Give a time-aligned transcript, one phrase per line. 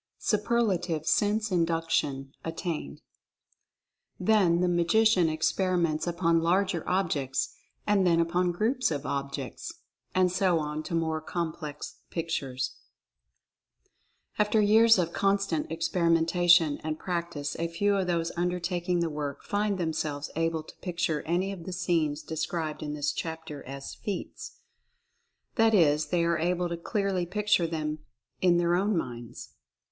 [0.17, 3.03] SUPERLATIVE SENSE INDUCTION ATTAINED.
[4.19, 7.53] Then the Magician experiments upon larger objects,
[7.85, 9.71] and then upon groups of objects,
[10.15, 12.77] and so on to more complex pictures.
[14.37, 18.07] 1 68 Mental Fascination After years of constant experimentation and prac tice a few of
[18.07, 22.81] those undertaking the work find them selves able to picture any of the scenes described
[22.81, 24.61] in this chapter as "feats"—
[25.57, 27.99] that is, they are able to clearly picture them
[28.41, 29.51] in their own minds.